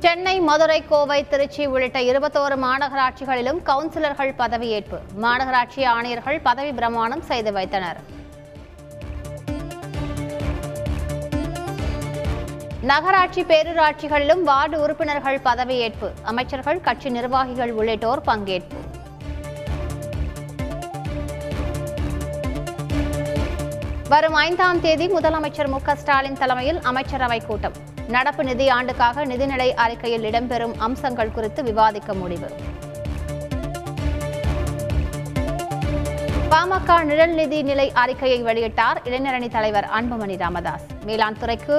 சென்னை 0.00 0.40
மதுரை 0.40 0.84
கோவை 0.86 1.28
திருச்சி 1.28 1.66
உள்ளிட்ட 1.66 2.00
இருபத்தோரு 2.00 2.56
மாநகராட்சிகளிலும் 2.56 3.62
கவுன்சிலர்கள் 3.66 4.34
பதவியேற்பு. 4.38 4.98
மாநகராட்சி 5.22 5.84
ஆணையர்கள் 5.84 6.40
பதவி 6.42 6.72
பிரமாணம் 6.72 7.22
செய்து 7.22 7.52
வைத்தனர். 7.52 8.00
நகராட்சி 12.80 13.42
பேரூராட்சிகளிலும் 13.42 14.42
வார்டு 14.42 14.80
உறுப்பினர்கள் 14.80 15.40
பதவியேற்பு. 15.44 16.12
அமைச்சர்கள் 16.22 16.80
கட்சி 16.80 17.10
நிர்வாகிகள் 17.10 17.72
உள்ளிட்டோர் 17.72 18.22
பங்கேற்பு. 18.26 18.78
வரும் 24.08 24.34
ஐந்தாம் 24.34 24.80
தேதி 24.80 25.08
முதலமைச்சர் 25.08 25.68
மு 25.68 25.78
ஸ்டாலின் 25.94 26.38
தலைமையில் 26.38 26.78
அமைச்சரவைக் 26.78 27.46
கூட்டம். 27.46 27.89
நடப்பு 28.10 28.44
நிதி 28.44 28.68
ஆண்டுக்காக 28.68 29.24
நிதிநிலை 29.26 29.68
அறிக்கையில் 29.84 30.24
இடம்பெறும் 30.30 30.74
அம்சங்கள் 30.78 31.32
குறித்து 31.32 31.62
விவாதிக்க 31.62 32.14
முடிவு. 32.14 32.48
பாமக 36.50 37.02
நிழல் 37.04 37.34
நிதி 37.34 37.62
நிலை 37.62 37.92
அறிக்கையை 37.92 38.38
வெளியிட்டார் 38.44 39.00
இளைஞரணி 39.04 39.48
தலைவர் 39.50 39.88
அன்புமணி 39.98 40.38
ராமதாஸ். 40.38 40.86
வேளாண் 41.04 41.38
துறைக்கு 41.38 41.76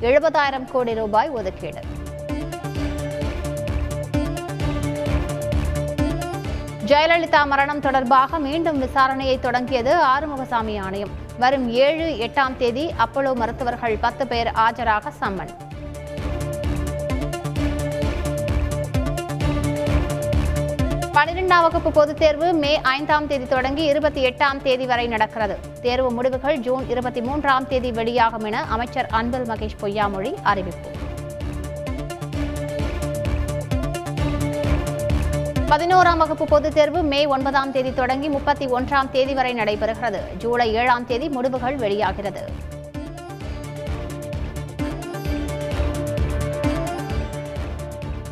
எழுபதாயிரம் 0.00 0.68
கோடி 0.72 0.94
ரூபாய் 0.94 1.30
ஒதுக்கீடு. 1.30 1.82
ஜெயலலிதா 6.90 7.46
மரணம் 7.46 7.80
தொடர்பாக 7.80 8.38
மீண்டும் 8.38 8.78
விசாரணையை 8.82 9.38
தொடங்கியது 9.40 9.92
ஆறுமுகசாமி 10.04 10.76
ஆணையம். 10.80 11.10
வரும் 11.38 11.66
ஏழு 11.70 12.06
எட்டாம் 12.26 12.56
தேதி 12.56 12.94
அப்போலோ 13.04 13.34
மருத்துவர்கள் 13.34 13.96
பத்து 14.00 14.26
பேர் 14.26 14.50
ஆஜராக 14.66 15.12
சம்மன். 15.20 15.52
பனிரெண்டாம் 21.20 21.62
வகுப்பு 21.62 21.90
பொதுத் 21.92 22.18
தேர்வு 22.18 22.52
மே 22.52 22.80
ஐந்தாம் 22.80 23.26
தேதி 23.26 23.46
தொடங்கி 23.46 23.82
இருபத்தி 23.82 24.24
எட்டாம் 24.24 24.62
தேதி 24.62 24.86
வரை 24.86 25.06
நடக்கிறது. 25.06 25.58
தேர்வு 25.82 26.12
முடிவுகள் 26.12 26.56
ஜூன் 26.56 26.88
இருபத்தி 26.88 27.20
மூன்றாம் 27.20 27.68
தேதி 27.68 27.92
வெளியாகும் 27.92 28.44
என 28.44 28.64
அமைச்சர் 28.68 29.06
அன்பில் 29.06 29.42
மகேஷ் 29.42 29.76
பொய்யாமொழி 29.80 30.34
அறிவிப்பு. 30.42 30.88
பதினோராம் 35.68 36.16
வகுப்பு 36.16 36.44
பொதுத் 36.44 36.74
தேர்வு 36.74 37.02
மே 37.02 37.26
ஒன்பதாம் 37.26 37.72
தேதி 37.72 37.94
தொடங்கி 37.94 38.28
முப்பத்தி 38.28 38.66
ஒன்றாம் 38.66 39.10
தேதி 39.10 39.34
வரை 39.34 39.54
நடைபெறுகிறது. 39.54 40.36
ஜூலை 40.36 40.74
ஏழாம் 40.74 41.06
தேதி 41.06 41.28
முடிவுகள் 41.28 41.76
வெளியாகிறது. 41.76 42.78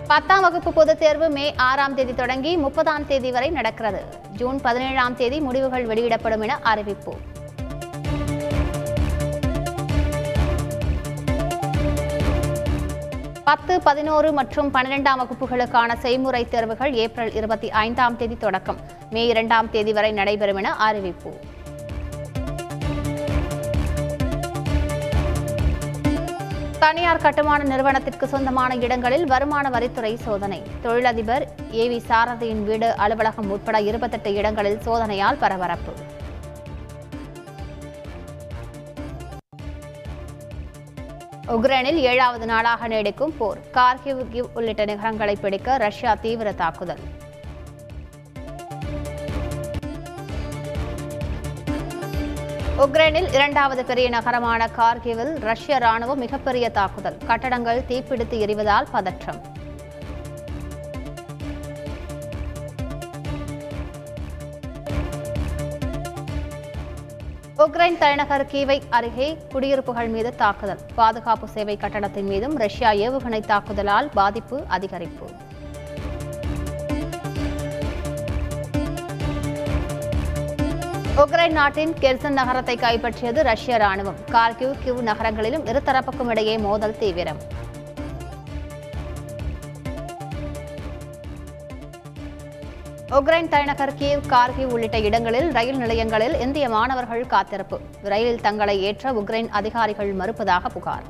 பத்தாம் 0.09 0.41
வகுப்பு 0.41 0.73
பொதுத் 0.73 0.99
தேர்வு 0.99 1.29
மே 1.29 1.55
ஆறாம் 1.55 1.95
தேதி 1.95 2.15
தொடங்கி 2.15 2.57
முப்பதாம் 2.57 3.07
தேதி 3.07 3.31
வரை 3.31 3.51
நடக்கிறது. 3.51 4.05
ஜூன் 4.37 4.61
பதினேழாம் 4.61 5.17
தேதி 5.17 5.41
முடிவுகள் 5.41 5.87
வெளியிடப்படும் 5.87 6.41
என 6.41 6.59
அறிவிப்பு. 6.63 7.17
பத்து 13.45 13.81
பதினோரு 13.81 14.33
மற்றும் 14.33 14.75
பன்னிரெண்டாம் 14.75 15.21
வகுப்புகளுக்கான 15.23 15.99
செய்முறை 15.99 16.49
தேர்வுகள் 16.49 16.95
ஏப்ரல் 16.95 17.33
இருபத்தி 17.33 17.71
ஐந்தாம் 17.71 18.17
தேதி 18.17 18.37
தொடக்கம். 18.37 18.77
மே 19.11 19.27
இரண்டாம் 19.27 19.71
தேதி 19.71 19.93
வரை 19.93 20.13
நடைபெறும் 20.13 20.57
என 20.57 20.77
அறிவிப்பு. 20.77 21.33
தனியார் 26.89 27.23
கட்டுமான 27.23 27.65
நிறுவனத்திற்கு 27.65 28.27
சொந்தமான 28.29 28.75
இடங்களில் 28.75 29.25
வருமான 29.27 29.71
வரித்துறை 29.71 30.13
சோதனை. 30.15 30.63
தொழிலதிபர் 30.83 31.45
ஏ 31.75 31.85
வி 31.89 31.99
சாரதியின் 32.11 32.63
வீடு 32.69 32.89
அலுவலகம் 32.97 33.51
உட்பட 33.51 33.81
இருபத்தெட்டு 33.81 34.33
இடங்களில் 34.35 34.79
சோதனையால் 34.87 35.41
பரபரப்பு. 35.43 35.93
உக்ரைனில் 41.57 42.01
ஏழாவது 42.11 42.47
நாளாக 42.47 42.89
நீடிக்கும் 42.89 43.37
போர். 43.39 43.59
கார்கிவ் 43.75 44.25
கிவ் 44.33 44.51
உள்ளிட்ட 44.55 44.85
நகரங்களை 44.85 45.37
பிடிக்க 45.37 45.77
ரஷ்யா 45.77 46.15
தீவிர 46.15 46.53
தாக்குதல். 46.53 47.05
உக்ரைனில் 52.83 53.33
இரண்டாவது 53.35 53.85
பெரிய 53.85 54.09
நகரமான 54.09 54.69
கார்கிவில் 54.77 55.31
ரஷ்ய 55.47 55.79
ராணுவம் 55.79 56.21
மிகப்பெரிய 56.25 56.67
தாக்குதல். 56.71 57.17
கட்டடங்கள் 57.27 57.81
தீப்பிடித்து 57.89 58.37
எரிவதால் 58.45 58.87
பதற்றம். 58.93 59.41
உக்ரைன் 67.67 67.99
தலைநகர் 67.99 68.47
கீவை 68.47 68.83
அருகே 68.91 69.29
குடியிருப்புகள் 69.53 70.09
மீது 70.09 70.35
தாக்குதல். 70.35 70.81
பாதுகாப்பு 70.95 71.49
சேவை 71.49 71.77
கட்டடத்தின் 71.77 72.27
மீதும் 72.27 72.57
ரஷ்யா 72.57 72.93
ஏவுகணை 72.93 73.43
தாக்குதலால் 73.53 74.11
பாதிப்பு 74.15 74.59
அதிகரிப்பு. 74.79 75.29
உக்ரைன் 81.19 81.51
நாட்டின் 81.51 81.93
கெர்சன் 81.93 82.29
நகரத்தை 82.29 82.77
கைப்பற்றியது 82.77 83.43
ரஷ்ய 83.43 83.77
ராணுவம். 83.77 84.15
கார்கிவ் 84.27 84.75
கிவ் 84.85 85.01
நகரங்களிலும் 85.01 85.67
இருதரப்புக்கும் 85.67 86.29
இடையே 86.29 86.59
மோதல் 86.59 86.99
தீவிரம். 86.99 87.37
உக்ரைன் 93.11 93.49
தலைநகர் 93.49 93.95
கீவ் 93.95 94.21
கார்கிவ் 94.29 94.65
உள்ளிட்ட 94.65 94.99
இடங்களில் 94.99 95.53
ரயில் 95.53 95.77
நிலையங்களில் 95.77 96.41
இந்திய 96.41 96.69
மாணவர்கள் 96.69 97.27
காத்திருப்பு. 97.27 97.81
ரயிலில் 98.03 98.41
தங்களை 98.41 98.83
ஏற்ற 98.83 99.13
உக்ரைன் 99.13 99.49
அதிகாரிகள் 99.49 100.15
மறுப்பதாக 100.15 100.69
புகார். 100.69 101.03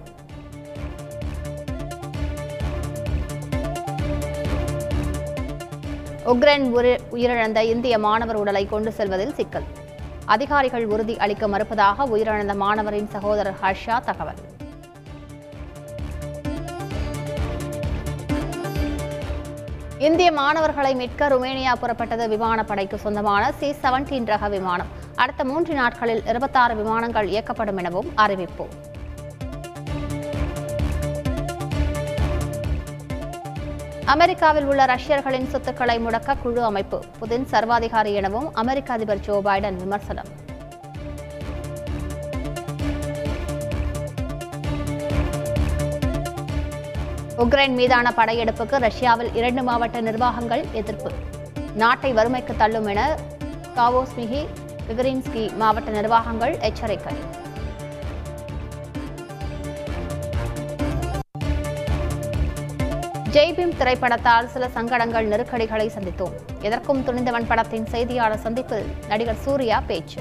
உக்ரைன் 6.26 6.70
உயிர்- 6.70 7.00
உயிரிழந்த 7.12 7.60
இந்திய 7.60 7.98
மாணவர் 7.98 8.36
உடலை 8.36 8.66
கொண்டு 8.66 8.92
செல்வதில் 8.92 9.34
சிக்கல். 9.34 9.86
அதிகாரிகள் 10.34 10.84
உறுதி 10.92 11.14
அளிக்க 11.24 11.44
மறுப்பதாக 11.52 12.06
உயிரிழந்த 12.14 12.54
மாணவரின் 12.62 13.10
சகோதரர் 13.14 13.58
ஹர்ஷா 13.62 13.96
தகவல். 14.08 14.40
இந்திய 20.08 20.30
மாணவர்களை 20.40 20.92
மீட்க 21.00 21.28
ருமேனியா 21.32 21.72
புறப்பட்டது 21.82 22.26
விமானப்படைக்கு 22.34 22.98
சொந்தமான 23.04 23.44
சி 23.60 23.70
செவன்டீன் 23.82 24.28
ரக 24.32 24.48
விமானம். 24.48 24.92
அடுத்த 25.22 25.44
மூன்று 25.50 25.74
நாட்களில் 25.80 26.22
இருபத்தாறு 26.32 26.76
விமானங்கள் 26.82 27.30
இயக்கப்படும் 27.34 27.80
எனவும் 27.82 28.10
அறிவிப்பு. 28.24 28.66
அமெரிக்காவில் 34.12 34.66
உள்ள 34.70 34.82
ரஷ்யர்களின் 34.90 35.48
சொத்துக்களை 35.52 35.94
முடக்க 36.04 36.34
குழு 36.42 36.60
அமைப்பு 36.68 36.98
புதின் 37.18 37.44
சர்வாதிகாரி 37.50 38.12
எனவும் 38.20 38.46
அமெரிக்க 38.60 38.92
அதிபர் 38.94 39.20
ஜோ 39.26 39.34
பைடன் 39.46 39.76
விமர்சனம். 39.82 40.30
உக்ரைன் 47.44 47.74
மீதான 47.80 48.12
படையெடுப்புக்கு 48.20 48.78
ரஷ்யாவில் 48.86 49.30
இரண்டு 49.40 49.64
மாவட்ட 49.68 50.00
நிர்வாகங்கள் 50.08 50.64
எதிர்ப்பு. 50.82 51.12
நாட்டை 51.82 52.12
வறுமைக்கு 52.20 52.56
தள்ளும் 52.62 52.88
என 52.94 53.02
காவோஸ்மிகி 53.78 54.42
விகரின்ஸ்கி 54.88 55.44
மாவட்ட 55.62 55.90
நிர்வாகங்கள் 55.98 56.56
எச்சரிக்கை. 56.70 57.16
ஜெய்பீம் 63.38 63.74
திரைப்படத்தால் 63.80 64.46
சில 64.46 64.68
சங்கடங்கள் 64.68 65.26
நெருக்கடிகளை 65.26 65.90
சந்தித்தோம். 65.98 66.32
எதற்கும் 66.60 67.04
துணிந்தவன் 67.06 67.46
படத்தின் 67.46 67.86
செய்தியாளர் 67.86 68.38
சந்திப்பில் 68.38 68.86
நடிகர் 69.08 69.36
சூர்யா 69.36 69.80
பேச்சு. 69.80 70.20